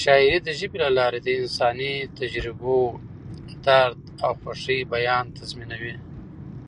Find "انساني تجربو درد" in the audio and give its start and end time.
1.40-4.00